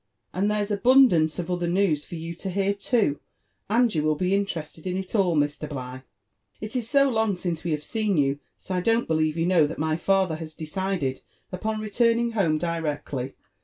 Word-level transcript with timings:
And 0.33 0.49
there's 0.49 0.71
abundance 0.71 1.37
of 1.37 1.51
other 1.51 1.67
news 1.67 2.05
for 2.05 2.15
you 2.15 2.33
to 2.33 2.49
hear 2.49 2.73
too, 2.73 3.19
and 3.69 3.93
you 3.93 4.01
will 4.01 4.15
be 4.15 4.33
interested 4.33 4.87
in 4.87 4.97
it 4.97 5.13
all, 5.13 5.37
Mr. 5.37 5.69
Bligh. 5.69 6.01
It 6.59 6.75
is 6.75 6.89
so 6.89 7.07
long 7.07 7.35
since 7.35 7.63
we 7.63 7.69
have 7.69 7.83
seen 7.83 8.17
you, 8.17 8.39
that 8.67 8.73
I 8.73 8.81
don't 8.81 9.07
believe 9.07 9.37
you 9.37 9.45
know 9.45 9.67
that 9.67 9.77
my 9.77 9.95
father 9.97 10.37
has 10.37 10.55
decided 10.55 11.21
upon 11.53 11.81
returning 11.81 12.31
home 12.31 12.57
directly. 12.57 13.35